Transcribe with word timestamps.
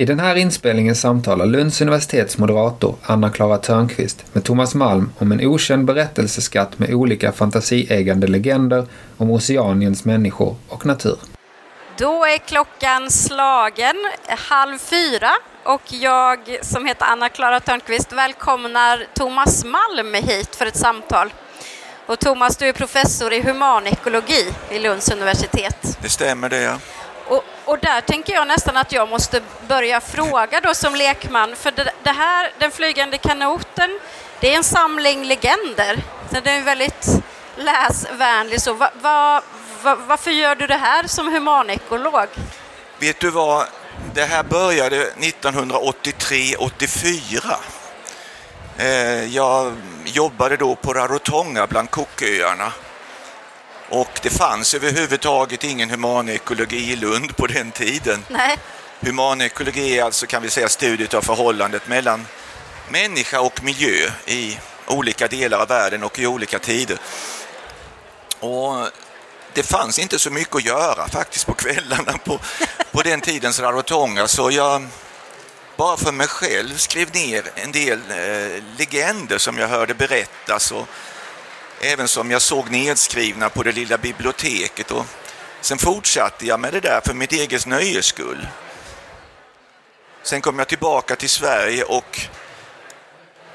I 0.00 0.04
den 0.04 0.20
här 0.20 0.36
inspelningen 0.36 0.94
samtalar 0.94 1.46
Lunds 1.46 1.80
universitets 1.80 2.38
moderator 2.38 2.96
Anna-Klara 3.02 3.58
Törnqvist 3.58 4.24
med 4.32 4.44
Thomas 4.44 4.74
Malm 4.74 5.12
om 5.18 5.32
en 5.32 5.46
okänd 5.46 5.84
berättelseskatt 5.84 6.78
med 6.78 6.94
olika 6.94 7.32
fantasieggande 7.32 8.26
legender 8.26 8.86
om 9.16 9.30
Oceaniens 9.30 10.04
människor 10.04 10.56
och 10.68 10.86
natur. 10.86 11.16
Då 11.98 12.24
är 12.24 12.38
klockan 12.38 13.10
slagen 13.10 13.96
halv 14.28 14.78
fyra 14.78 15.30
och 15.64 15.82
jag 15.88 16.38
som 16.62 16.86
heter 16.86 17.06
Anna-Klara 17.06 17.60
Törnqvist 17.60 18.12
välkomnar 18.12 19.06
Thomas 19.14 19.64
Malm 19.64 20.14
hit 20.14 20.56
för 20.56 20.66
ett 20.66 20.76
samtal. 20.76 21.32
Och 22.06 22.18
Thomas, 22.18 22.56
du 22.56 22.68
är 22.68 22.72
professor 22.72 23.32
i 23.32 23.40
humanekologi 23.42 24.54
vid 24.70 24.82
Lunds 24.82 25.10
universitet. 25.10 25.98
Det 26.02 26.08
stämmer 26.08 26.48
det, 26.48 26.62
ja. 26.62 26.76
Och, 27.30 27.44
och, 27.64 27.78
där 27.78 28.00
tänker 28.00 28.32
jag 28.32 28.48
nästan 28.48 28.76
att 28.76 28.92
jag 28.92 29.08
måste 29.08 29.40
börja 29.68 30.00
fråga 30.00 30.60
då 30.60 30.74
som 30.74 30.94
lekman, 30.94 31.56
för 31.56 31.70
det, 31.70 31.90
det 32.02 32.10
här, 32.10 32.52
Den 32.58 32.70
flygande 32.70 33.18
kanoten, 33.18 34.00
det 34.40 34.52
är 34.52 34.56
en 34.56 34.64
samling 34.64 35.24
legender. 35.24 36.02
Den 36.30 36.46
är 36.46 36.62
väldigt 36.62 37.06
läsvänlig. 37.56 38.60
Så 38.60 38.72
va, 38.72 38.90
va, 39.02 39.42
va, 39.82 39.96
varför 40.06 40.30
gör 40.30 40.54
du 40.54 40.66
det 40.66 40.76
här 40.76 41.06
som 41.06 41.32
humanekolog? 41.32 42.26
Vet 42.98 43.20
du 43.20 43.30
vad, 43.30 43.66
det 44.14 44.24
här 44.24 44.42
började 44.42 45.10
1983-84. 45.10 47.54
Eh, 48.76 49.34
jag 49.34 49.76
jobbade 50.04 50.56
då 50.56 50.74
på 50.74 50.94
Rarotonga 50.94 51.66
bland 51.66 51.90
Cooköarna. 51.90 52.72
Och 53.90 54.20
det 54.22 54.30
fanns 54.30 54.74
överhuvudtaget 54.74 55.64
ingen 55.64 55.90
humanekologi 55.90 56.92
i 56.92 56.96
Lund 56.96 57.36
på 57.36 57.46
den 57.46 57.70
tiden. 57.70 58.24
Nej. 58.28 58.58
Humanekologi 59.00 59.98
är 59.98 60.04
alltså 60.04 60.26
kan 60.26 60.42
vi 60.42 60.50
säga 60.50 60.68
studiet 60.68 61.14
av 61.14 61.22
förhållandet 61.22 61.88
mellan 61.88 62.26
människa 62.88 63.40
och 63.40 63.62
miljö 63.62 64.10
i 64.26 64.58
olika 64.86 65.28
delar 65.28 65.58
av 65.58 65.68
världen 65.68 66.02
och 66.02 66.18
i 66.18 66.26
olika 66.26 66.58
tider. 66.58 66.98
Och 68.40 68.88
det 69.52 69.62
fanns 69.62 69.98
inte 69.98 70.18
så 70.18 70.30
mycket 70.30 70.56
att 70.56 70.64
göra 70.64 71.08
faktiskt 71.08 71.46
på 71.46 71.54
kvällarna 71.54 72.18
på, 72.24 72.40
på 72.92 73.02
den 73.02 73.20
tidens 73.20 73.60
Rarotonga 73.60 74.28
så 74.28 74.50
jag 74.50 74.86
bara 75.76 75.96
för 75.96 76.12
mig 76.12 76.26
själv 76.26 76.76
skrev 76.76 77.14
ner 77.14 77.42
en 77.54 77.72
del 77.72 77.98
eh, 78.10 78.62
legender 78.78 79.38
som 79.38 79.58
jag 79.58 79.68
hörde 79.68 79.94
berättas 79.94 80.72
och 80.72 80.88
även 81.80 82.08
som 82.08 82.30
jag 82.30 82.42
såg 82.42 82.70
nedskrivna 82.70 83.50
på 83.50 83.62
det 83.62 83.72
lilla 83.72 83.98
biblioteket. 83.98 84.90
Och 84.90 85.06
sen 85.60 85.78
fortsatte 85.78 86.46
jag 86.46 86.60
med 86.60 86.72
det 86.72 86.80
där 86.80 87.00
för 87.06 87.14
mitt 87.14 87.32
eget 87.32 87.66
nöjes 87.66 88.06
skull. 88.06 88.48
Sen 90.22 90.40
kom 90.40 90.58
jag 90.58 90.68
tillbaka 90.68 91.16
till 91.16 91.30
Sverige 91.30 91.84
och 91.84 92.20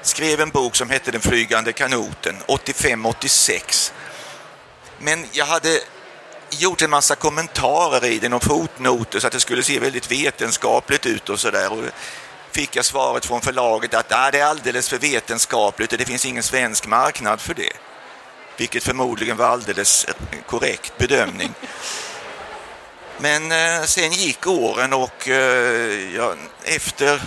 skrev 0.02 0.40
en 0.40 0.50
bok 0.50 0.76
som 0.76 0.90
hette 0.90 1.10
Den 1.10 1.20
flygande 1.20 1.72
kanoten 1.72 2.36
85-86. 2.46 3.92
Men 4.98 5.26
jag 5.32 5.46
hade 5.46 5.80
gjort 6.50 6.82
en 6.82 6.90
massa 6.90 7.14
kommentarer 7.14 8.04
i 8.04 8.18
den 8.18 8.32
och 8.32 8.44
fotnoter 8.44 9.20
så 9.20 9.26
att 9.26 9.32
det 9.32 9.40
skulle 9.40 9.62
se 9.62 9.78
väldigt 9.78 10.12
vetenskapligt 10.12 11.06
ut 11.06 11.28
och 11.28 11.40
sådär. 11.40 11.72
Och 11.72 11.84
fick 12.50 12.76
jag 12.76 12.84
svaret 12.84 13.26
från 13.26 13.40
förlaget 13.40 13.94
att 13.94 14.12
ah, 14.12 14.30
det 14.30 14.40
är 14.40 14.44
alldeles 14.44 14.88
för 14.88 14.98
vetenskapligt 14.98 15.92
och 15.92 15.98
det 15.98 16.04
finns 16.04 16.26
ingen 16.26 16.42
svensk 16.42 16.86
marknad 16.86 17.40
för 17.40 17.54
det. 17.54 17.72
Vilket 18.56 18.84
förmodligen 18.84 19.36
var 19.36 19.46
alldeles 19.46 20.06
korrekt 20.46 20.98
bedömning. 20.98 21.54
Men 23.18 23.52
eh, 23.52 23.84
sen 23.84 24.12
gick 24.12 24.46
åren 24.46 24.92
och 24.92 25.28
eh, 25.28 26.14
ja, 26.14 26.34
efter 26.64 27.22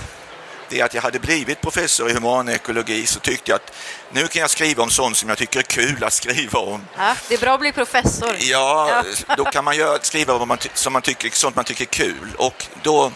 det 0.69 0.81
att 0.81 0.93
jag 0.93 1.01
hade 1.01 1.19
blivit 1.19 1.61
professor 1.61 2.09
i 2.09 2.13
humanekologi 2.13 3.05
så 3.05 3.19
tyckte 3.19 3.51
jag 3.51 3.55
att 3.55 3.73
nu 4.11 4.27
kan 4.27 4.41
jag 4.41 4.49
skriva 4.49 4.83
om 4.83 4.89
sånt 4.89 5.17
som 5.17 5.29
jag 5.29 5.37
tycker 5.37 5.59
är 5.59 5.63
kul 5.63 6.03
att 6.03 6.13
skriva 6.13 6.59
om. 6.59 6.87
Ja, 6.97 7.15
det 7.27 7.33
är 7.33 7.39
bra 7.39 7.53
att 7.53 7.59
bli 7.59 7.71
professor. 7.71 8.35
Ja, 8.39 9.03
ja. 9.27 9.35
då 9.35 9.45
kan 9.45 9.63
man 9.63 9.77
göra, 9.77 9.99
skriva 10.01 10.33
om 10.33 10.47
man, 10.47 10.57
som 10.73 10.93
man 10.93 11.01
tycker, 11.01 11.29
sånt 11.29 11.55
man 11.55 11.65
tycker 11.65 11.83
är 11.83 11.85
kul. 11.85 12.35
Och 12.37 12.65
då, 12.83 13.11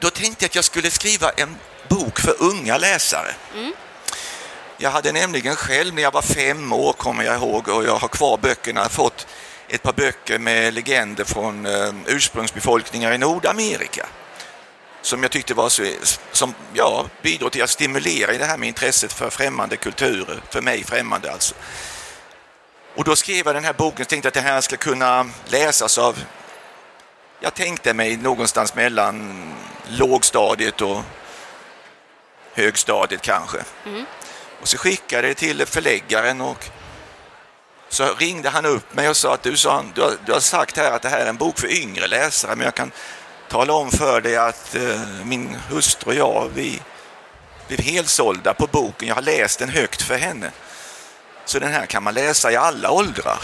då 0.00 0.10
tänkte 0.10 0.44
jag 0.44 0.48
att 0.48 0.54
jag 0.54 0.64
skulle 0.64 0.90
skriva 0.90 1.30
en 1.30 1.56
bok 1.88 2.18
för 2.18 2.42
unga 2.42 2.78
läsare. 2.78 3.34
Mm. 3.54 3.72
Jag 4.76 4.90
hade 4.90 5.12
nämligen 5.12 5.56
själv 5.56 5.94
när 5.94 6.02
jag 6.02 6.12
var 6.12 6.22
fem 6.22 6.72
år, 6.72 6.92
kommer 6.92 7.24
jag 7.24 7.36
ihåg, 7.36 7.68
och 7.68 7.84
jag 7.84 7.96
har 7.96 8.08
kvar 8.08 8.38
böckerna, 8.38 8.88
fått 8.88 9.26
ett 9.68 9.82
par 9.82 9.92
böcker 9.92 10.38
med 10.38 10.74
legender 10.74 11.24
från 11.24 11.66
eh, 11.66 11.94
ursprungsbefolkningar 12.06 13.12
i 13.12 13.18
Nordamerika 13.18 14.06
som 15.06 15.22
jag 15.22 15.32
tyckte 15.32 15.54
var 15.54 15.68
så, 15.68 15.82
som 16.32 16.54
ja, 16.72 17.06
bidrog 17.22 17.52
till 17.52 17.62
att 17.62 17.70
stimulera 17.70 18.32
i 18.32 18.38
det 18.38 18.44
här 18.44 18.58
med 18.58 18.68
intresset 18.68 19.12
för 19.12 19.30
främmande 19.30 19.76
kulturer, 19.76 20.40
för 20.50 20.62
mig 20.62 20.84
främmande 20.84 21.32
alltså. 21.32 21.54
Och 22.96 23.04
då 23.04 23.16
skrev 23.16 23.46
jag 23.46 23.54
den 23.54 23.64
här 23.64 23.72
boken 23.72 24.02
och 24.02 24.08
tänkte 24.08 24.28
att 24.28 24.34
det 24.34 24.40
här 24.40 24.60
ska 24.60 24.76
kunna 24.76 25.30
läsas 25.46 25.98
av, 25.98 26.24
jag 27.40 27.54
tänkte 27.54 27.94
mig 27.94 28.16
någonstans 28.16 28.74
mellan 28.74 29.48
lågstadiet 29.88 30.80
och 30.80 31.02
högstadiet 32.54 33.22
kanske. 33.22 33.58
Mm. 33.86 34.06
Och 34.60 34.68
så 34.68 34.78
skickade 34.78 35.28
jag 35.28 35.36
det 35.36 35.40
till 35.40 35.66
förläggaren 35.66 36.40
och 36.40 36.64
så 37.88 38.14
ringde 38.14 38.48
han 38.48 38.66
upp 38.66 38.94
mig 38.94 39.08
och 39.08 39.16
sa 39.16 39.34
att 39.34 39.42
du, 39.42 39.56
sa, 39.56 39.84
du, 39.94 40.02
har, 40.02 40.12
du 40.26 40.32
har 40.32 40.40
sagt 40.40 40.76
här 40.76 40.92
att 40.92 41.02
det 41.02 41.08
här 41.08 41.20
är 41.20 41.26
en 41.26 41.36
bok 41.36 41.58
för 41.58 41.82
yngre 41.82 42.06
läsare 42.06 42.56
men 42.56 42.64
jag 42.64 42.74
kan 42.74 42.92
tala 43.48 43.72
om 43.72 43.90
för 43.90 44.20
dig 44.20 44.36
att 44.36 44.74
eh, 44.74 45.00
min 45.24 45.56
hustru 45.68 46.10
och 46.10 46.16
jag, 46.16 46.50
vi 46.54 46.82
blev 47.68 47.80
helsålda 47.80 48.54
på 48.54 48.66
boken. 48.66 49.08
Jag 49.08 49.14
har 49.14 49.22
läst 49.22 49.58
den 49.58 49.68
högt 49.68 50.02
för 50.02 50.18
henne. 50.18 50.50
Så 51.44 51.58
den 51.58 51.72
här 51.72 51.86
kan 51.86 52.02
man 52.02 52.14
läsa 52.14 52.52
i 52.52 52.56
alla 52.56 52.90
åldrar. 52.90 53.38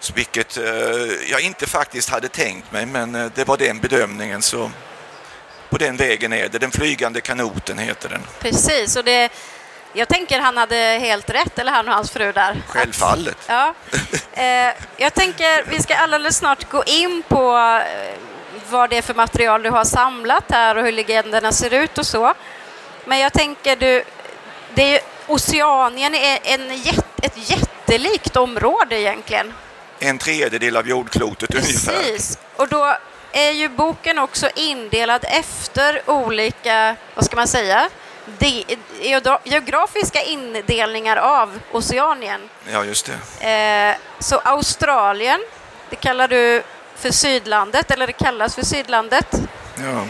Så 0.00 0.12
vilket 0.12 0.56
eh, 0.56 0.64
jag 1.30 1.40
inte 1.40 1.66
faktiskt 1.66 2.10
hade 2.10 2.28
tänkt 2.28 2.72
mig, 2.72 2.86
men 2.86 3.14
eh, 3.14 3.30
det 3.34 3.44
var 3.44 3.56
den 3.56 3.78
bedömningen. 3.78 4.42
Så 4.42 4.70
på 5.70 5.78
den 5.78 5.96
vägen 5.96 6.32
är 6.32 6.48
det. 6.48 6.58
Den 6.58 6.70
flygande 6.70 7.20
kanoten 7.20 7.78
heter 7.78 8.08
den. 8.08 8.22
Precis, 8.40 8.96
och 8.96 9.04
det 9.04 9.32
jag 9.92 10.08
tänker 10.08 10.40
han 10.40 10.56
hade 10.56 10.76
helt 10.76 11.30
rätt, 11.30 11.58
eller 11.58 11.72
han 11.72 11.88
och 11.88 11.94
hans 11.94 12.10
fru 12.10 12.32
där. 12.32 12.62
Självfallet. 12.68 13.36
Att, 13.46 13.48
ja. 13.48 13.74
Eh, 14.32 14.74
jag 14.96 15.14
tänker 15.14 15.64
vi 15.70 15.82
ska 15.82 15.94
alldeles 15.94 16.36
snart 16.36 16.70
gå 16.70 16.84
in 16.84 17.22
på 17.28 17.56
eh, 17.58 18.14
vad 18.70 18.90
det 18.90 18.96
är 18.98 19.02
för 19.02 19.14
material 19.14 19.62
du 19.62 19.70
har 19.70 19.84
samlat 19.84 20.44
här 20.48 20.76
och 20.76 20.84
hur 20.84 20.92
legenderna 20.92 21.52
ser 21.52 21.74
ut 21.74 21.98
och 21.98 22.06
så. 22.06 22.34
Men 23.04 23.18
jag 23.18 23.32
tänker 23.32 23.76
du, 23.76 24.02
det 24.74 24.96
är, 24.96 25.00
Oceanien 25.26 26.14
är 26.14 26.38
en, 26.42 26.70
ett 27.22 27.50
jättelikt 27.50 28.36
område 28.36 29.00
egentligen. 29.00 29.54
En 29.98 30.18
tredjedel 30.18 30.76
av 30.76 30.88
jordklotet 30.88 31.50
Precis. 31.50 31.88
ungefär. 31.88 32.12
Precis, 32.12 32.38
och 32.56 32.68
då 32.68 32.96
är 33.32 33.50
ju 33.50 33.68
boken 33.68 34.18
också 34.18 34.48
indelad 34.54 35.24
efter 35.28 36.10
olika, 36.10 36.96
vad 37.14 37.24
ska 37.24 37.36
man 37.36 37.48
säga, 37.48 37.88
geografiska 39.44 40.22
indelningar 40.22 41.16
av 41.16 41.60
Oceanien. 41.72 42.48
Ja, 42.72 42.84
just 42.84 43.10
det. 43.40 43.50
Eh, 43.50 43.96
så 44.18 44.38
Australien, 44.38 45.40
det 45.90 45.96
kallar 45.96 46.28
du 46.28 46.62
för 46.96 47.10
Sydlandet, 47.10 47.90
eller 47.90 48.06
det 48.06 48.12
kallas 48.12 48.54
för 48.54 48.62
Sydlandet. 48.62 49.40
Ja. 49.76 50.04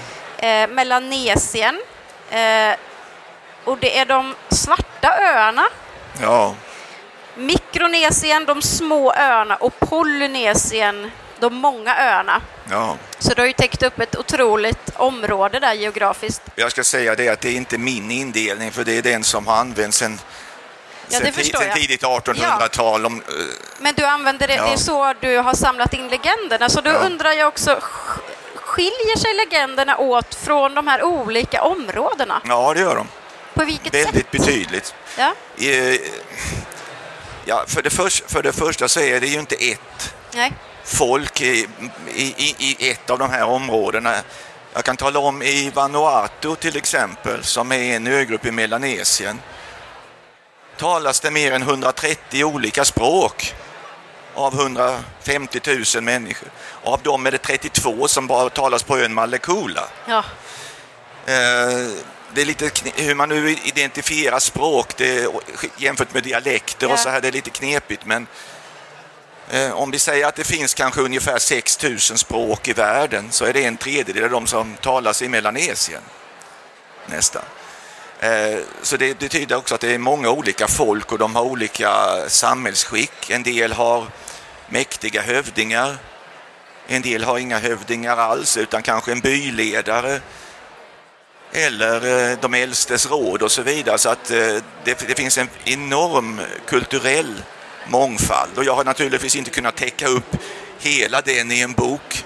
Eh, 0.48 0.68
Melanesien. 0.68 1.82
Eh, 2.30 2.76
och 3.64 3.78
det 3.78 3.98
är 3.98 4.06
de 4.06 4.34
svarta 4.48 5.18
öarna. 5.20 5.64
Ja. 6.22 6.54
Mikronesien, 7.34 8.44
de 8.44 8.62
små 8.62 9.12
öarna, 9.12 9.56
och 9.56 9.80
Polynesien, 9.80 11.10
de 11.41 11.54
många 11.54 11.97
öarna. 11.97 12.43
Ja. 12.71 12.97
Så 13.19 13.34
du 13.34 13.43
har 13.43 13.47
ju 13.47 13.53
täckt 13.53 13.82
upp 13.82 14.01
ett 14.01 14.16
otroligt 14.16 14.91
område 14.97 15.60
där 15.60 15.72
geografiskt. 15.74 16.42
Jag 16.54 16.71
ska 16.71 16.84
säga 16.84 17.15
det 17.15 17.28
att 17.28 17.41
det 17.41 17.48
är 17.48 17.57
inte 17.57 17.78
min 17.78 18.10
indelning, 18.10 18.72
för 18.72 18.84
det 18.84 18.98
är 18.98 19.03
den 19.03 19.24
som 19.24 19.47
har 19.47 19.57
använts 19.57 19.98
sen, 19.98 20.21
ja, 21.09 21.21
sen, 21.21 21.33
sen 21.33 21.74
tidigt 21.74 22.03
1800-tal. 22.03 23.03
Ja. 23.03 23.34
Men 23.78 23.95
du 23.95 24.04
använder 24.04 24.47
det, 24.47 24.54
ja. 24.54 24.65
det 24.65 24.72
är 24.72 24.77
så 24.77 25.15
du 25.21 25.36
har 25.36 25.54
samlat 25.54 25.95
in 25.95 26.09
legenderna, 26.09 26.68
så 26.68 26.80
då 26.80 26.91
ja. 26.91 26.97
undrar 26.97 27.33
jag 27.33 27.48
också, 27.48 27.80
skiljer 28.54 29.18
sig 29.18 29.34
legenderna 29.34 29.98
åt 29.98 30.34
från 30.34 30.74
de 30.74 30.86
här 30.86 31.03
olika 31.03 31.62
områdena? 31.62 32.42
Ja, 32.45 32.74
det 32.74 32.80
gör 32.80 32.97
de. 32.97 33.09
På 33.54 33.65
vilket 33.65 33.95
Väldigt 33.95 34.15
sätt? 34.15 34.30
betydligt. 34.30 34.95
Ja. 35.18 35.34
Ja, 37.45 37.65
för, 37.66 37.83
det 37.83 37.91
för, 37.91 38.28
för 38.28 38.42
det 38.42 38.53
första 38.53 38.89
så 38.89 39.01
är 39.01 39.21
det 39.21 39.27
ju 39.27 39.41
inte 39.41 39.54
ett 39.54 40.15
Nej 40.34 40.53
folk 40.88 41.40
i, 41.40 41.68
i, 42.14 42.54
i 42.58 42.90
ett 42.90 43.10
av 43.10 43.18
de 43.18 43.30
här 43.30 43.44
områdena. 43.44 44.14
Jag 44.74 44.84
kan 44.84 44.96
tala 44.96 45.18
om 45.18 45.42
i 45.42 45.70
Vanuatu 45.70 46.56
till 46.56 46.76
exempel, 46.76 47.44
som 47.44 47.72
är 47.72 47.96
en 47.96 48.06
ögrupp 48.06 48.46
i 48.46 48.50
Melanesien, 48.50 49.40
talas 50.76 51.20
det 51.20 51.30
mer 51.30 51.52
än 51.52 51.62
130 51.62 52.44
olika 52.44 52.84
språk. 52.84 53.54
av 54.34 54.54
150 54.54 55.60
000 55.94 56.04
människor. 56.04 56.48
Av 56.82 57.02
dem 57.02 57.26
är 57.26 57.30
det 57.30 57.38
32 57.38 58.08
som 58.08 58.26
bara 58.26 58.50
talas 58.50 58.82
på 58.82 58.98
ön 58.98 59.14
Malekula. 59.14 59.88
Ja. 60.06 60.24
Eh, 61.26 61.88
det 62.34 62.40
är 62.40 62.44
lite 62.44 62.70
hur 62.94 63.14
man 63.14 63.28
nu 63.28 63.50
identifierar 63.50 64.38
språk 64.38 64.96
det, 64.96 65.28
jämfört 65.76 66.14
med 66.14 66.22
dialekter 66.22 66.86
ja. 66.86 66.92
och 66.92 66.98
så 66.98 67.08
här, 67.08 67.20
det 67.20 67.28
är 67.28 67.32
lite 67.32 67.50
knepigt. 67.50 68.06
Men 68.06 68.26
Eh, 69.50 69.72
om 69.72 69.91
vi 69.91 69.98
säger 69.98 70.27
att 70.27 70.34
det 70.34 70.45
finns 70.45 70.74
kanske 70.74 71.00
ungefär 71.00 71.39
6 71.39 71.83
000 71.83 71.98
språk 71.98 72.68
i 72.68 72.72
världen 72.72 73.28
så 73.30 73.45
är 73.45 73.53
det 73.53 73.65
en 73.65 73.77
tredjedel 73.77 74.24
av 74.24 74.30
de 74.30 74.47
som 74.47 74.77
talas 74.77 75.22
i 75.22 75.28
Melanesien. 75.28 76.03
Nästan. 77.06 77.42
Eh, 78.21 78.59
så 78.83 78.97
det 78.97 79.18
betyder 79.18 79.56
också 79.56 79.74
att 79.74 79.80
det 79.80 79.95
är 79.95 79.98
många 79.98 80.30
olika 80.30 80.68
folk 80.68 81.12
och 81.12 81.18
de 81.18 81.36
har 81.36 81.42
olika 81.42 81.91
samhällsskick. 82.28 83.30
En 83.30 83.42
del 83.42 83.72
har 83.72 84.06
mäktiga 84.68 85.22
hövdingar. 85.22 85.97
En 86.86 87.03
del 87.03 87.24
har 87.24 87.39
inga 87.39 87.59
hövdingar 87.59 88.16
alls 88.16 88.56
utan 88.56 88.83
kanske 88.83 89.12
en 89.12 89.21
byledare 89.21 90.21
eller 91.53 92.30
eh, 92.30 92.39
de 92.41 92.54
äldstes 92.54 93.10
råd 93.10 93.42
och 93.42 93.53
så 93.53 93.62
vidare. 93.62 93.98
Så 93.98 94.09
att 94.09 94.24
det, 94.24 94.62
det, 94.84 95.18
finns 95.18 95.39
en 95.39 95.48
enorm 95.65 96.41
kulturell 96.66 97.34
mångfald 97.86 98.59
och 98.59 98.65
jag 98.65 98.75
har 98.75 98.84
naturligtvis 98.84 99.36
inte 99.36 99.51
kunnat 99.51 99.77
täcka 99.77 100.07
upp 100.09 100.36
hela 100.78 101.21
den 101.21 101.53
i 101.53 101.60
en 101.60 101.72
bok 101.72 102.25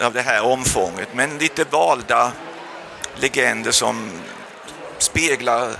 av 0.00 0.12
det 0.12 0.22
här 0.22 0.44
omfånget. 0.44 1.08
Men 1.14 1.38
lite 1.38 1.64
valda 1.70 2.32
legender 3.16 3.70
som 3.70 4.10
speglar 4.98 5.70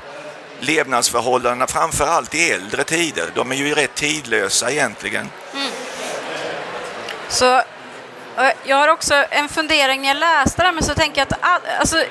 levnadsförhållandena 0.61 1.67
framför 1.67 2.07
allt 2.07 2.35
i 2.35 2.51
äldre 2.51 2.85
tider. 2.85 3.31
De 3.35 3.53
är 3.53 3.57
ju 3.57 3.75
rätt 3.75 3.95
tidlösa 3.95 4.71
egentligen. 4.71 5.31
Mm. 5.55 5.71
Så 7.29 7.63
jag 8.65 8.77
har 8.77 8.89
också 8.89 9.15
en 9.31 9.49
fundering 9.49 10.01
när 10.01 10.09
jag 10.09 10.17
läste 10.17 10.63
det 10.63 10.73
men 10.73 10.83
så 10.83 10.95
tänker 10.95 11.21
jag 11.21 11.33
att 11.33 11.39
all, 11.41 11.61
alltså, 11.79 12.05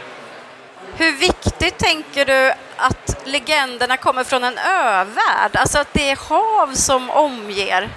hur 0.98 1.12
viktigt 1.12 1.78
tänker 1.78 2.26
du 2.26 2.54
att 2.78 3.18
legenderna 3.26 3.98
kommer 3.98 4.24
från 4.24 4.44
en 4.44 4.58
övärld? 4.58 5.56
Alltså 5.56 5.80
att 5.80 5.94
det 5.94 6.10
är 6.10 6.16
hav 6.16 6.74
som 6.74 7.10
omger? 7.10 7.90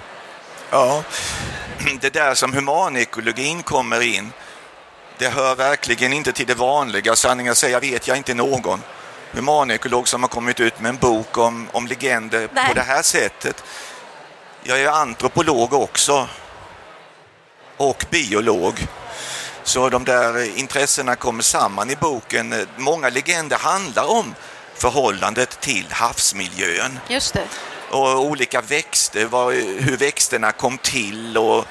Ja, 0.69 1.03
det 2.01 2.13
där 2.13 2.33
som 2.33 2.53
humanekologin 2.53 3.63
kommer 3.63 4.01
in, 4.01 4.33
det 5.17 5.29
hör 5.29 5.55
verkligen 5.55 6.13
inte 6.13 6.31
till 6.31 6.47
det 6.47 6.55
vanliga. 6.55 7.15
Sanningen 7.15 7.55
säger 7.55 7.79
vet 7.79 8.07
jag 8.07 8.17
inte 8.17 8.33
någon 8.33 8.81
humanekolog 9.31 10.07
som 10.07 10.23
har 10.23 10.29
kommit 10.29 10.59
ut 10.59 10.79
med 10.79 10.89
en 10.89 10.97
bok 10.97 11.37
om, 11.37 11.67
om 11.71 11.87
legender 11.87 12.49
Nej. 12.53 12.67
på 12.67 12.73
det 12.73 12.81
här 12.81 13.01
sättet. 13.01 13.63
Jag 14.63 14.81
är 14.81 14.89
antropolog 14.89 15.73
också 15.73 16.27
och 17.77 18.05
biolog. 18.09 18.87
Så 19.69 19.89
de 19.89 20.03
där 20.03 20.57
intressena 20.57 21.15
kommer 21.15 21.43
samman 21.43 21.89
i 21.89 21.95
boken. 21.95 22.67
Många 22.77 23.09
legender 23.09 23.57
handlar 23.57 24.09
om 24.09 24.35
förhållandet 24.75 25.59
till 25.59 25.85
havsmiljön. 25.89 26.99
Just 27.07 27.33
det. 27.33 27.47
Och 27.91 28.25
olika 28.25 28.61
växter, 28.61 29.25
vad, 29.25 29.53
hur 29.53 29.97
växterna 29.97 30.51
kom 30.51 30.77
till 30.77 31.37
och 31.37 31.65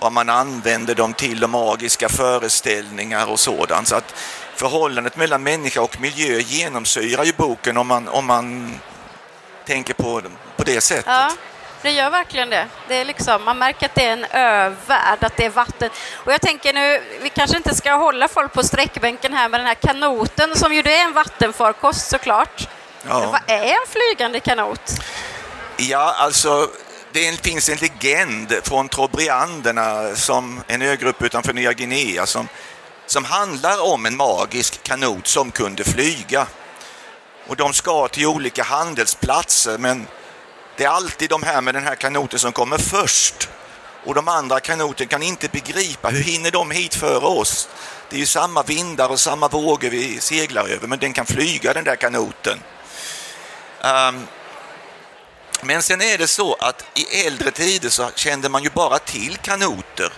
vad 0.00 0.12
man 0.12 0.28
använde 0.28 0.94
dem 0.94 1.12
till 1.14 1.44
och 1.44 1.50
magiska 1.50 2.08
föreställningar 2.08 3.30
och 3.30 3.40
sådant. 3.40 3.88
Så 3.88 3.96
att 3.96 4.14
förhållandet 4.56 5.16
mellan 5.16 5.42
människa 5.42 5.80
och 5.80 6.00
miljö 6.00 6.38
genomsyrar 6.38 7.24
ju 7.24 7.32
boken 7.32 7.76
om 7.76 7.86
man, 7.86 8.08
om 8.08 8.26
man 8.26 8.78
tänker 9.66 9.94
på, 9.94 10.22
på 10.56 10.64
det 10.64 10.80
sättet. 10.80 11.06
Ja. 11.06 11.30
Det 11.84 11.90
gör 11.90 12.10
verkligen 12.10 12.50
det. 12.50 12.66
det 12.88 12.94
är 12.94 13.04
liksom, 13.04 13.44
man 13.44 13.58
märker 13.58 13.86
att 13.86 13.94
det 13.94 14.04
är 14.04 14.12
en 14.12 14.24
övärld, 14.24 15.24
att 15.24 15.36
det 15.36 15.44
är 15.44 15.50
vatten. 15.50 15.90
Och 16.14 16.32
jag 16.32 16.40
tänker 16.40 16.72
nu, 16.72 17.02
vi 17.22 17.30
kanske 17.30 17.56
inte 17.56 17.74
ska 17.74 17.92
hålla 17.92 18.28
folk 18.28 18.52
på 18.52 18.62
sträckbänken 18.62 19.32
här 19.32 19.48
med 19.48 19.60
den 19.60 19.66
här 19.66 19.74
kanoten 19.74 20.56
som 20.56 20.74
ju 20.74 20.82
det 20.82 20.96
är 20.96 21.04
en 21.04 21.12
vattenfarkost 21.12 22.10
såklart. 22.10 22.68
Ja. 23.08 23.20
Men 23.20 23.30
vad 23.30 23.40
är 23.46 23.64
en 23.64 23.86
flygande 23.88 24.40
kanot? 24.40 24.80
Ja, 25.76 26.14
alltså 26.18 26.68
det 27.12 27.42
finns 27.42 27.68
en 27.68 27.76
legend 27.76 28.54
från 28.62 28.88
Trobrianderna, 28.88 30.14
som 30.14 30.62
en 30.66 30.82
ögrupp 30.82 31.22
utanför 31.22 31.52
Nya 31.52 31.72
Guinea, 31.72 32.26
som, 32.26 32.48
som 33.06 33.24
handlar 33.24 33.92
om 33.92 34.06
en 34.06 34.16
magisk 34.16 34.82
kanot 34.82 35.26
som 35.26 35.50
kunde 35.50 35.84
flyga. 35.84 36.46
Och 37.46 37.56
de 37.56 37.72
ska 37.72 38.08
till 38.08 38.26
olika 38.26 38.62
handelsplatser, 38.62 39.78
men 39.78 40.06
det 40.76 40.84
är 40.84 40.88
alltid 40.88 41.30
de 41.30 41.42
här 41.42 41.60
med 41.60 41.74
den 41.74 41.84
här 41.84 41.94
kanoten 41.94 42.38
som 42.38 42.52
kommer 42.52 42.78
först. 42.78 43.48
Och 44.04 44.14
de 44.14 44.28
andra 44.28 44.60
kanoten 44.60 45.06
kan 45.06 45.22
inte 45.22 45.48
begripa, 45.48 46.08
hur 46.08 46.22
hinner 46.22 46.50
de 46.50 46.70
hit 46.70 46.94
före 46.94 47.26
oss? 47.26 47.68
Det 48.10 48.16
är 48.16 48.20
ju 48.20 48.26
samma 48.26 48.62
vindar 48.62 49.08
och 49.08 49.20
samma 49.20 49.48
vågor 49.48 49.90
vi 49.90 50.20
seglar 50.20 50.68
över, 50.68 50.86
men 50.86 50.98
den 50.98 51.12
kan 51.12 51.26
flyga 51.26 51.72
den 51.72 51.84
där 51.84 51.96
kanoten. 51.96 52.58
Um, 53.82 54.26
men 55.62 55.82
sen 55.82 56.00
är 56.00 56.18
det 56.18 56.26
så 56.26 56.54
att 56.54 56.84
i 56.94 57.26
äldre 57.26 57.50
tider 57.50 57.88
så 57.88 58.10
kände 58.14 58.48
man 58.48 58.62
ju 58.62 58.70
bara 58.70 58.98
till 58.98 59.36
kanoter. 59.36 60.12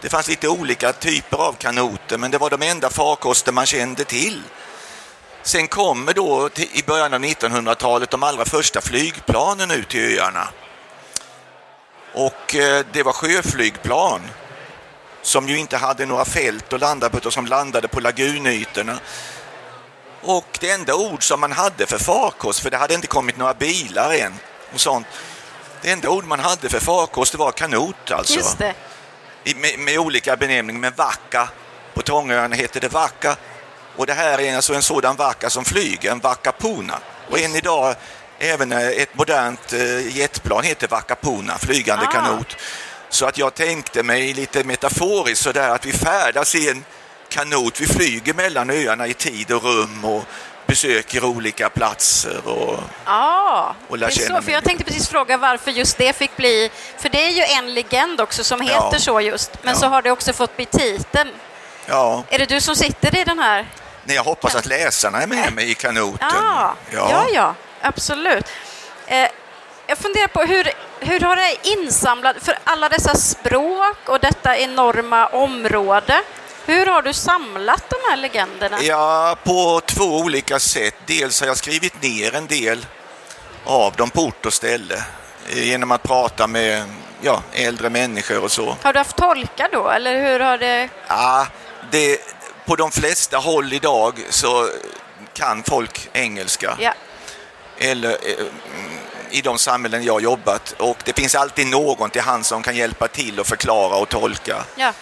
Det 0.00 0.08
fanns 0.08 0.28
lite 0.28 0.48
olika 0.48 0.92
typer 0.92 1.36
av 1.36 1.52
kanoter, 1.52 2.18
men 2.18 2.30
det 2.30 2.38
var 2.38 2.50
de 2.50 2.62
enda 2.62 2.90
farkoster 2.90 3.52
man 3.52 3.66
kände 3.66 4.04
till. 4.04 4.42
Sen 5.42 5.68
kommer 5.68 6.14
då 6.14 6.50
i 6.56 6.82
början 6.82 7.14
av 7.14 7.20
1900-talet 7.20 8.10
de 8.10 8.22
allra 8.22 8.44
första 8.44 8.80
flygplanen 8.80 9.70
ut 9.70 9.88
till 9.88 10.18
öarna. 10.18 10.48
Och 12.14 12.54
eh, 12.54 12.84
det 12.92 13.02
var 13.02 13.12
sjöflygplan 13.12 14.20
som 15.22 15.48
ju 15.48 15.58
inte 15.58 15.76
hade 15.76 16.06
några 16.06 16.24
fält 16.24 16.72
att 16.72 16.80
landa 16.80 17.10
på 17.10 17.16
utan 17.16 17.32
som 17.32 17.46
landade 17.46 17.88
på 17.88 18.00
lagunytorna. 18.00 18.98
Och 20.22 20.58
det 20.60 20.70
enda 20.70 20.94
ord 20.94 21.22
som 21.22 21.40
man 21.40 21.52
hade 21.52 21.86
för 21.86 21.98
farkost, 21.98 22.60
för 22.60 22.70
det 22.70 22.76
hade 22.76 22.94
inte 22.94 23.06
kommit 23.06 23.36
några 23.36 23.54
bilar 23.54 24.14
än 24.14 24.34
och 24.74 24.80
sånt. 24.80 25.06
Det 25.82 25.90
enda 25.90 26.08
ord 26.08 26.24
man 26.24 26.40
hade 26.40 26.68
för 26.68 26.80
farkost 26.80 27.34
var 27.34 27.52
kanot 27.52 28.10
alltså. 28.10 28.34
Just 28.34 28.58
det. 28.58 28.74
I, 29.44 29.54
med, 29.54 29.78
med, 29.78 29.98
olika 29.98 30.36
benämningar, 30.36 30.80
men 30.80 30.92
vacka 30.96 31.48
på 31.94 32.02
Tångöarna 32.02 32.56
heter 32.56 32.80
det 32.80 32.88
vacka 32.88 33.36
och 33.98 34.06
det 34.06 34.14
här 34.14 34.40
är 34.40 34.56
alltså 34.56 34.74
en 34.74 34.82
sådan 34.82 35.16
vacka 35.16 35.50
som 35.50 35.64
flyger, 35.64 36.12
en 36.12 36.20
Vakapuna. 36.20 36.98
Och 37.30 37.38
än 37.38 37.54
idag, 37.54 37.94
även 38.38 38.72
eh, 38.72 38.88
ett 38.88 39.14
modernt 39.14 39.72
eh, 39.72 40.16
jetplan 40.16 40.64
heter 40.64 40.88
Vakapuna, 40.88 41.58
flygande 41.58 42.06
ah. 42.08 42.10
kanot. 42.10 42.56
Så 43.08 43.26
att 43.26 43.38
jag 43.38 43.54
tänkte 43.54 44.02
mig 44.02 44.34
lite 44.34 44.64
metaforiskt 44.64 45.44
sådär 45.44 45.68
att 45.68 45.86
vi 45.86 45.92
färdas 45.92 46.54
i 46.54 46.68
en 46.68 46.84
kanot, 47.28 47.80
vi 47.80 47.86
flyger 47.86 48.34
mellan 48.34 48.70
öarna 48.70 49.06
i 49.06 49.14
tid 49.14 49.52
och 49.52 49.62
rum 49.62 50.04
och 50.04 50.24
besöker 50.66 51.24
olika 51.24 51.68
platser 51.68 52.48
och, 52.48 52.80
ah, 53.04 53.74
och 53.88 53.98
lär 53.98 54.10
känna 54.10 54.40
så, 54.40 54.42
för 54.42 54.52
Jag 54.52 54.64
tänkte 54.64 54.84
precis 54.84 55.08
fråga 55.08 55.36
varför 55.36 55.70
just 55.70 55.98
det 55.98 56.16
fick 56.16 56.36
bli, 56.36 56.70
för 56.98 57.08
det 57.08 57.24
är 57.24 57.30
ju 57.30 57.42
en 57.42 57.74
legend 57.74 58.20
också 58.20 58.44
som 58.44 58.60
heter 58.60 58.88
ja. 58.92 58.98
så 58.98 59.20
just, 59.20 59.50
men 59.62 59.74
ja. 59.74 59.80
så 59.80 59.86
har 59.86 60.02
det 60.02 60.10
också 60.10 60.32
fått 60.32 60.56
bli 60.56 60.66
titeln. 60.66 61.30
Ja. 61.86 62.24
Är 62.28 62.38
det 62.38 62.46
du 62.46 62.60
som 62.60 62.76
sitter 62.76 63.18
i 63.18 63.24
den 63.24 63.38
här? 63.38 63.66
Nej, 64.08 64.16
jag 64.16 64.24
hoppas 64.24 64.54
att 64.54 64.66
läsarna 64.66 65.22
är 65.22 65.26
med 65.26 65.52
mig 65.52 65.70
i 65.70 65.74
kanoten. 65.74 66.28
Ah, 66.28 66.74
ja. 66.90 67.10
ja, 67.10 67.28
ja, 67.32 67.54
absolut. 67.80 68.46
Eh, 69.06 69.28
jag 69.86 69.98
funderar 69.98 70.26
på 70.26 70.42
hur, 70.42 70.70
hur 71.00 71.20
har 71.20 71.36
det 71.36 71.56
insamlat, 71.62 72.36
för 72.40 72.58
alla 72.64 72.88
dessa 72.88 73.14
språk 73.14 73.96
och 74.06 74.20
detta 74.20 74.56
enorma 74.56 75.26
område, 75.26 76.22
hur 76.66 76.86
har 76.86 77.02
du 77.02 77.12
samlat 77.12 77.84
de 77.90 77.96
här 78.10 78.16
legenderna? 78.16 78.82
Ja, 78.82 79.36
på 79.44 79.80
två 79.86 80.04
olika 80.04 80.58
sätt. 80.58 80.94
Dels 81.06 81.40
har 81.40 81.46
jag 81.46 81.56
skrivit 81.56 82.02
ner 82.02 82.34
en 82.34 82.46
del 82.46 82.86
av 83.64 83.92
dem 83.92 84.10
på 84.10 84.22
ort 84.22 84.46
och 84.46 84.52
ställe 84.52 85.04
genom 85.48 85.90
att 85.90 86.02
prata 86.02 86.46
med 86.46 86.84
ja, 87.20 87.42
äldre 87.52 87.90
människor 87.90 88.44
och 88.44 88.52
så. 88.52 88.76
Har 88.82 88.92
du 88.92 88.98
haft 88.98 89.16
tolkar 89.16 89.68
då, 89.72 89.88
eller 89.88 90.22
hur 90.22 90.40
har 90.40 90.58
det... 90.58 90.88
Ja, 91.08 91.46
det, 91.90 92.18
på 92.68 92.76
de 92.76 92.90
flesta 92.90 93.36
håll 93.36 93.72
idag 93.72 94.14
så 94.30 94.70
kan 95.32 95.62
folk 95.62 96.08
engelska. 96.12 96.76
Ja. 96.80 96.94
Eller 97.78 98.10
eh, 98.10 98.46
i 99.30 99.40
de 99.40 99.58
samhällen 99.58 100.04
jag 100.04 100.22
jobbat. 100.22 100.74
Och 100.78 100.96
det 101.04 101.12
finns 101.12 101.34
alltid 101.34 101.66
någon 101.66 102.10
till 102.10 102.22
hand 102.22 102.46
som 102.46 102.62
kan 102.62 102.76
hjälpa 102.76 103.08
till 103.08 103.40
och 103.40 103.46
förklara 103.46 103.96
och 103.96 104.08
tolka. 104.08 104.64
Ja. 104.76 104.92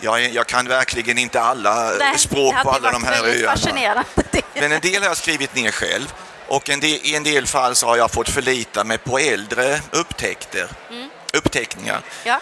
Jag, 0.00 0.20
jag 0.20 0.46
kan 0.46 0.68
verkligen 0.68 1.18
inte 1.18 1.40
alla 1.40 1.90
Nej, 1.98 2.18
språk 2.18 2.54
på 2.62 2.70
alla 2.70 2.90
de 2.92 3.04
här 3.04 3.24
öarna. 3.24 4.04
Men 4.54 4.72
en 4.72 4.80
del 4.80 5.02
har 5.02 5.08
jag 5.08 5.16
skrivit 5.16 5.54
ner 5.54 5.70
själv. 5.70 6.14
Och 6.48 6.70
en 6.70 6.80
del, 6.80 6.90
i 7.02 7.16
en 7.16 7.22
del 7.22 7.46
fall 7.46 7.74
så 7.74 7.86
har 7.86 7.96
jag 7.96 8.10
fått 8.10 8.28
förlita 8.28 8.84
mig 8.84 8.98
på 8.98 9.18
äldre 9.18 9.80
upptäckter, 9.90 10.68
mm. 10.90 11.10
uppteckningar. 11.32 12.00
Ja 12.24 12.40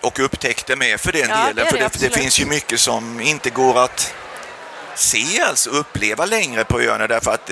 och 0.00 0.20
upptäckte 0.20 0.76
med 0.76 1.00
för 1.00 1.12
den 1.12 1.28
ja, 1.28 1.36
delen. 1.36 1.56
Det 1.56 1.70
för 1.70 1.78
det, 1.78 2.08
det, 2.08 2.20
finns 2.20 2.40
ju 2.40 2.46
mycket 2.46 2.80
som 2.80 3.20
inte 3.20 3.50
går 3.50 3.84
att 3.84 4.14
se, 4.94 5.40
alltså 5.40 5.70
uppleva 5.70 6.26
längre 6.26 6.64
på 6.64 6.80
öarna 6.80 7.06
därför 7.06 7.30
att 7.30 7.50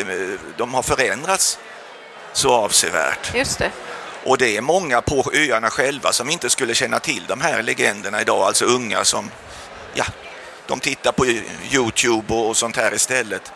de 0.57 0.75
har 0.75 0.83
förändrats 0.83 1.59
så 2.33 2.53
avsevärt. 2.53 3.35
Just 3.35 3.59
det. 3.59 3.71
Och 4.25 4.39
det 4.39 4.57
är 4.57 4.61
många 4.61 5.03
på 5.03 5.31
öarna 5.35 5.71
själva 5.71 6.13
som 6.13 6.31
inte 6.31 6.51
skulle 6.51 6.75
känna 6.75 6.99
till 6.99 7.25
de 7.29 7.41
här 7.41 7.63
legenderna 7.63 8.21
idag, 8.21 8.43
alltså 8.43 8.65
unga 8.65 9.05
som, 9.05 9.31
ja, 9.95 10.05
de 10.67 10.81
tittar 10.81 11.13
på 11.13 11.27
Youtube 11.73 12.35
och 12.35 12.57
sånt 12.57 12.77
här 12.77 12.95
istället. 12.95 13.53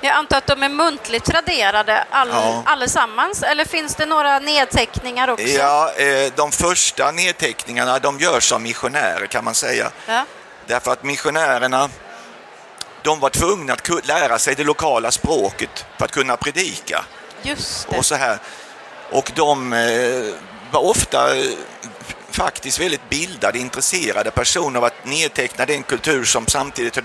Jag 0.00 0.12
antar 0.12 0.38
att 0.38 0.46
de 0.46 0.62
är 0.62 0.68
muntligt 0.68 1.24
traderade 1.24 2.04
all, 2.10 2.28
ja. 2.28 2.62
allesammans, 2.66 3.42
eller 3.42 3.64
finns 3.64 3.94
det 3.94 4.06
några 4.06 4.38
nedteckningar 4.38 5.28
också? 5.28 5.46
Ja, 5.46 5.92
eh, 5.92 6.32
de 6.36 6.52
första 6.52 7.10
nedteckningarna 7.10 7.98
de 7.98 8.18
görs 8.18 8.52
av 8.52 8.60
missionärer 8.60 9.26
kan 9.26 9.44
man 9.44 9.54
säga. 9.54 9.90
Ja. 10.06 10.24
Därför 10.66 10.92
att 10.92 11.02
missionärerna 11.02 11.88
de 13.02 13.20
var 13.20 13.30
tvungna 13.30 13.72
att 13.72 14.06
lära 14.06 14.38
sig 14.38 14.54
det 14.54 14.64
lokala 14.64 15.10
språket 15.10 15.86
för 15.98 16.04
att 16.04 16.10
kunna 16.10 16.36
predika. 16.36 17.04
Just 17.42 17.88
det. 17.88 17.98
Och, 17.98 18.04
så 18.04 18.14
här. 18.14 18.38
och 19.10 19.32
de 19.34 19.72
eh, 19.72 20.34
var 20.70 20.80
ofta 20.80 21.36
eh, 21.36 21.44
faktiskt 22.30 22.80
väldigt 22.80 23.08
bildade, 23.08 23.58
intresserade 23.58 24.30
personer 24.30 24.78
av 24.78 24.84
att 24.84 25.04
nedteckna 25.04 25.66
den 25.66 25.82
kultur 25.82 26.24
som 26.24 26.46
samtidigt 26.46 26.98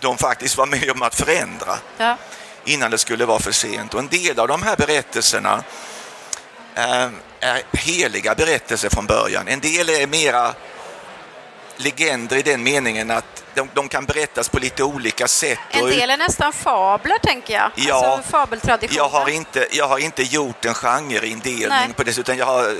de 0.00 0.18
faktiskt 0.18 0.56
var 0.56 0.66
med 0.66 0.90
om 0.90 1.02
att 1.02 1.14
förändra 1.14 1.78
ja. 1.98 2.16
innan 2.64 2.90
det 2.90 2.98
skulle 2.98 3.26
vara 3.26 3.38
för 3.38 3.52
sent. 3.52 3.94
Och 3.94 4.00
en 4.00 4.08
del 4.08 4.38
av 4.38 4.48
de 4.48 4.62
här 4.62 4.76
berättelserna 4.76 5.62
är, 6.74 7.10
är 7.40 7.62
heliga 7.72 8.34
berättelser 8.34 8.88
från 8.88 9.06
början. 9.06 9.48
En 9.48 9.60
del 9.60 9.88
är 9.88 10.06
mera 10.06 10.54
legender 11.78 12.36
i 12.36 12.42
den 12.42 12.62
meningen 12.62 13.10
att 13.10 13.44
de, 13.54 13.68
de, 13.74 13.88
kan 13.88 14.04
berättas 14.04 14.48
på 14.48 14.58
lite 14.58 14.82
olika 14.82 15.28
sätt. 15.28 15.58
En 15.70 15.86
del 15.86 16.10
är 16.10 16.16
nästan 16.16 16.52
fabler, 16.52 17.18
tänker 17.22 17.54
jag. 17.54 17.70
Ja, 17.74 18.06
alltså 18.06 18.30
fabeltraditioner. 18.30 18.98
Jag 18.98 19.08
har, 19.08 19.28
inte, 19.28 19.66
jag 19.70 19.88
har 19.88 19.98
inte 19.98 20.22
gjort 20.22 20.64
en 20.64 20.74
genreindelning 20.74 21.92
på 21.96 22.02
det, 22.02 22.18
utan 22.18 22.36
jag 22.36 22.46
har 22.46 22.76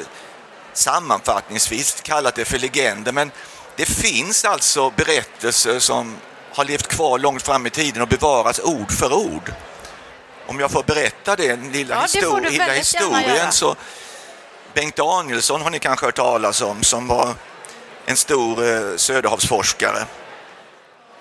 sammanfattningsvis 0.72 2.00
kallat 2.02 2.34
det 2.34 2.44
för 2.44 2.58
legender. 2.58 3.12
Men 3.12 3.30
det 3.76 3.86
finns 3.86 4.44
alltså 4.44 4.90
berättelser 4.90 5.78
som 5.78 6.16
har 6.58 6.64
levt 6.64 6.86
kvar 6.86 7.18
långt 7.18 7.42
fram 7.42 7.66
i 7.66 7.70
tiden 7.70 8.02
och 8.02 8.08
bevarats 8.08 8.60
ord 8.64 8.92
för 8.92 9.12
ord. 9.12 9.52
Om 10.46 10.60
jag 10.60 10.70
får 10.70 10.82
berätta 10.82 11.36
den 11.36 11.72
lilla, 11.72 11.94
ja, 11.94 12.00
histor 12.00 12.40
det 12.40 12.50
lilla 12.50 12.72
historien 12.72 13.52
så 13.52 13.76
Bengt 14.74 14.96
Danielsson 14.96 15.62
har 15.62 15.70
ni 15.70 15.78
kanske 15.78 16.06
hört 16.06 16.16
talas 16.16 16.60
om 16.60 16.82
som 16.82 17.06
var 17.06 17.34
en 18.06 18.16
stor 18.16 18.68
eh, 18.68 18.96
söderhavsforskare. 18.96 20.04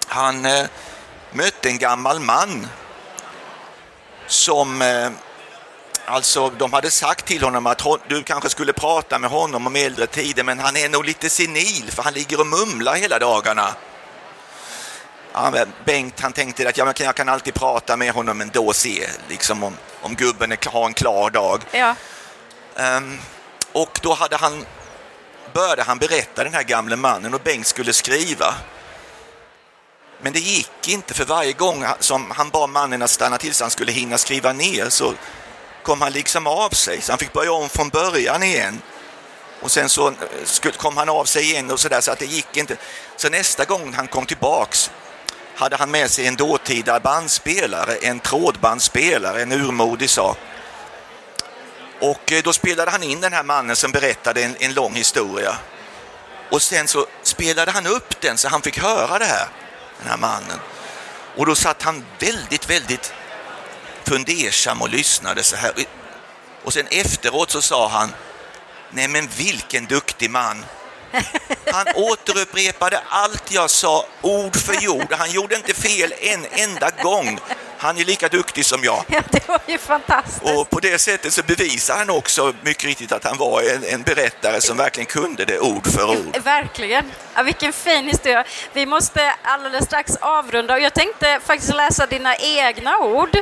Han 0.08 0.46
eh, 0.46 0.66
mötte 1.32 1.70
en 1.70 1.78
gammal 1.78 2.20
man 2.20 2.68
som 4.28 4.82
eh, 4.82 5.10
Alltså, 6.10 6.50
de 6.50 6.74
hade 6.74 6.92
sagt 6.92 7.26
till 7.26 7.44
honom 7.44 7.68
att 7.68 7.86
du 8.08 8.24
kanske 8.24 8.50
skulle 8.50 8.74
prata 8.74 9.20
med 9.20 9.30
honom 9.30 9.68
om 9.68 9.76
äldre 9.76 10.08
tider, 10.08 10.44
men 10.44 10.60
han 10.60 10.78
är 10.78 10.90
nog 10.90 11.06
lite 11.06 11.30
senil 11.30 11.92
för 11.92 12.04
han 12.04 12.14
ligger 12.14 12.40
och 12.40 12.48
mumlar 12.48 12.96
hela 12.96 13.20
dagarna. 13.20 13.76
Ja, 15.38 15.66
Bengt 15.86 16.20
han 16.20 16.34
tänkte 16.34 16.70
att 16.70 16.78
ja, 16.78 16.94
jag 16.98 17.16
kan 17.16 17.30
alltid 17.30 17.54
prata 17.54 17.98
med 17.98 18.12
honom 18.14 18.42
ändå 18.42 18.68
och 18.68 18.76
se 18.76 19.08
liksom, 19.30 19.64
om, 19.64 19.78
om 20.02 20.16
gubben 20.16 20.52
är, 20.52 20.70
har 20.70 20.86
en 20.86 20.94
klar 20.94 21.30
dag. 21.30 21.62
Ja. 21.72 21.96
Um, 22.76 23.20
och 23.72 24.00
då 24.04 24.14
hade 24.14 24.36
han, 24.36 24.66
började 25.54 25.84
han 25.84 25.98
berätta 25.98 26.44
den 26.44 26.54
här 26.54 26.64
gamle 26.64 26.96
mannen 26.96 27.34
och 27.34 27.42
Bengt 27.42 27.68
skulle 27.68 27.94
skriva. 27.94 28.56
Men 30.22 30.34
det 30.34 30.40
gick 30.40 30.88
inte 30.88 31.14
för 31.14 31.26
varje 31.26 31.54
gång 31.54 31.86
som 32.00 32.32
han 32.32 32.50
bad 32.50 32.70
mannen 32.70 33.02
att 33.02 33.10
stanna 33.10 33.38
till 33.38 33.54
så 33.54 33.64
han 33.64 33.72
skulle 33.72 33.92
hinna 33.92 34.18
skriva 34.18 34.54
ner 34.54 34.90
så 34.90 35.14
kom 35.84 36.02
han 36.02 36.12
liksom 36.12 36.48
av 36.48 36.70
sig. 36.70 37.02
Så 37.02 37.12
han 37.12 37.20
fick 37.20 37.34
börja 37.34 37.52
om 37.52 37.70
från 37.70 37.90
början 37.90 38.44
igen. 38.44 38.82
Och 39.62 39.72
sen 39.72 39.90
så 39.90 40.08
eh, 40.08 40.72
kom 40.78 40.98
han 40.98 41.10
av 41.10 41.26
sig 41.26 41.44
igen 41.44 41.72
och 41.72 41.80
sådär 41.80 42.02
så 42.02 42.12
att 42.12 42.20
det 42.20 42.26
gick 42.26 42.58
inte. 42.58 42.78
Så 43.16 43.30
nästa 43.30 43.66
gång 43.66 43.94
han 43.94 44.08
kom 44.08 44.26
tillbaks 44.26 44.92
hade 45.58 45.76
han 45.76 45.92
med 45.92 46.12
sig 46.12 46.28
en 46.28 46.36
dåtida 46.36 47.00
bandspelare, 47.00 47.96
en 47.96 48.20
trådbandspelare, 48.20 49.42
en 49.42 49.52
urmodig 49.52 50.10
sak. 50.10 50.38
Och 52.02 52.32
eh, 52.32 52.44
då 52.44 52.54
spelade 52.54 52.92
han 52.92 53.04
in 53.04 53.22
den 53.22 53.34
här 53.34 53.44
mannen 53.44 53.76
som 53.76 53.92
berättade 53.92 54.44
en, 54.44 54.56
en 54.60 54.74
lång 54.74 54.94
historia. 54.94 55.58
Och 56.52 56.62
sen 56.62 56.88
så 56.88 57.06
spelade 57.24 57.72
han 57.72 57.88
upp 57.88 58.22
den 58.22 58.38
så 58.38 58.50
han 58.50 58.62
fick 58.62 58.80
höra 58.80 59.20
det 59.20 59.26
här, 59.26 59.48
den 60.00 60.10
här 60.10 60.18
mannen. 60.18 60.60
Och 61.38 61.46
då 61.46 61.56
satt 61.56 61.84
han 61.84 62.06
väldigt, 62.20 62.70
väldigt 62.70 63.14
fundersam 64.04 64.82
och 64.82 64.90
lyssnade 64.90 65.44
så 65.44 65.56
här. 65.56 65.72
Och 66.64 66.74
sen 66.74 66.88
efteråt 66.92 67.52
så 67.52 67.62
sa 67.62 67.88
han, 67.88 68.14
nej 68.90 69.08
men 69.08 69.28
vilken 69.38 69.86
duktig 69.86 70.30
man. 70.30 70.66
Han 71.72 71.86
återupprepade 71.96 73.00
allt 73.10 73.52
jag 73.52 73.70
sa, 73.70 74.06
ord 74.22 74.56
för 74.56 74.90
ord. 74.90 75.14
Han 75.14 75.32
gjorde 75.32 75.56
inte 75.56 75.74
fel 75.74 76.14
en 76.20 76.46
enda 76.52 76.92
gång. 77.04 77.40
Han 77.78 77.98
är 77.98 78.06
lika 78.06 78.28
duktig 78.28 78.66
som 78.66 78.84
jag. 78.84 79.04
Ja, 79.08 79.22
det 79.32 79.48
var 79.48 79.60
ju 79.68 79.78
fantastiskt. 79.78 80.42
Och 80.44 80.70
på 80.70 80.80
det 80.80 81.00
sättet 81.00 81.34
så 81.34 81.44
bevisar 81.44 81.98
han 81.98 82.10
också 82.10 82.54
mycket 82.62 82.84
riktigt 82.84 83.12
att 83.12 83.24
han 83.24 83.38
var 83.38 83.62
en, 83.62 83.84
en 83.84 84.02
berättare 84.02 84.62
som 84.62 84.78
verkligen 84.78 85.06
kunde 85.06 85.46
det 85.46 85.60
ord 85.60 85.88
för 85.88 86.10
ord. 86.10 86.38
Verkligen. 86.44 87.12
Ja, 87.36 87.44
vilken 87.44 87.74
fin 87.74 88.08
historia. 88.08 88.44
Vi 88.74 88.86
måste 88.86 89.34
alldeles 89.44 89.86
strax 89.86 90.16
avrunda 90.16 90.74
och 90.74 90.80
jag 90.80 90.94
tänkte 90.94 91.40
faktiskt 91.46 91.76
läsa 91.76 92.06
dina 92.06 92.36
egna 92.36 92.98
ord 92.98 93.38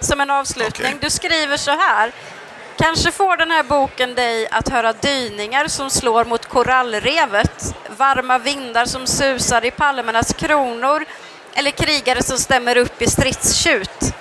som 0.00 0.20
en 0.20 0.30
avslutning. 0.30 0.86
Okay. 0.86 0.98
Du 1.00 1.10
skriver 1.10 1.56
så 1.56 1.70
här. 1.70 2.12
Kanske 2.80 3.12
får 3.12 3.36
den 3.36 3.50
här 3.50 3.62
boken 3.62 4.14
dig 4.14 4.48
att 4.50 4.68
höra 4.68 4.92
dyningar 4.92 5.68
som 5.68 5.90
slår 5.90 6.24
mot 6.24 6.46
korallrevet, 6.46 7.74
varma 7.96 8.38
vindar 8.38 8.84
som 8.84 9.06
susar 9.06 9.64
i 9.64 9.70
palmernas 9.70 10.32
kronor 10.32 11.04
eller 11.54 11.70
krigare 11.70 12.22
som 12.22 12.38
stämmer 12.38 12.76
upp 12.76 13.02
i 13.02 13.06
stridstjut. 13.06 14.14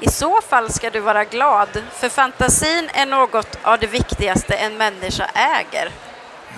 I 0.00 0.10
så 0.10 0.40
fall 0.40 0.72
ska 0.72 0.90
du 0.90 1.00
vara 1.00 1.24
glad, 1.24 1.68
för 1.98 2.08
fantasin 2.08 2.90
är 2.94 3.06
något 3.06 3.58
av 3.62 3.78
det 3.78 3.86
viktigaste 3.86 4.54
en 4.54 4.76
människa 4.76 5.26
äger. 5.34 5.90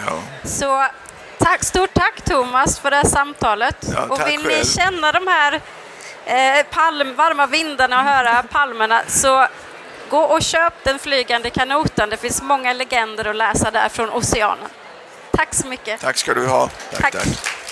Ja. 0.06 0.18
Så 0.44 0.86
tack, 1.38 1.64
stort 1.64 1.94
tack 1.94 2.20
Thomas 2.20 2.78
för 2.78 2.90
det 2.90 2.96
här 2.96 3.04
samtalet. 3.04 3.76
Ja, 3.92 4.06
och 4.08 4.20
vill 4.20 4.40
själv. 4.40 4.58
ni 4.58 4.64
känna 4.64 5.12
de 5.12 5.26
här 5.26 5.60
eh, 6.26 6.66
palm, 6.70 7.14
varma 7.14 7.46
vindarna 7.46 7.98
och 7.98 8.04
höra 8.04 8.42
palmerna 8.42 9.02
så 9.08 9.46
gå 10.10 10.18
och 10.18 10.42
köp 10.42 10.72
Den 10.82 10.98
flygande 10.98 11.50
kanoten. 11.50 12.10
Det 12.10 12.16
finns 12.16 12.42
många 12.42 12.72
legender 12.72 13.24
att 13.24 13.36
läsa 13.36 13.70
där 13.70 13.88
från 13.88 14.10
oceanen. 14.10 14.68
Tack 15.30 15.54
så 15.54 15.66
mycket. 15.66 16.00
Tack 16.00 16.16
ska 16.16 16.34
du 16.34 16.46
ha. 16.46 16.68
tack. 16.90 17.00
tack. 17.00 17.12
tack. 17.12 17.63